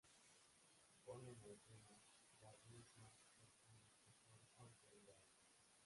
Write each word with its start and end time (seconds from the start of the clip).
Ponen 1.05 1.37
a 1.43 1.51
escena 1.53 2.01
las 2.41 2.65
mismas 2.71 3.13
personas 3.37 3.85
que 4.03 4.15
son 4.25 4.41
autoridades. 4.57 5.43